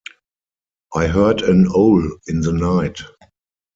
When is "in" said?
2.25-2.41